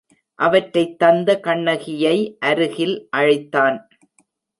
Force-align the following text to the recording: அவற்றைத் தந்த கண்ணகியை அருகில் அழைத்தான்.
அவற்றைத் 0.39 0.99
தந்த 0.99 1.39
கண்ணகியை 1.39 2.37
அருகில் 2.39 3.07
அழைத்தான். 3.11 3.77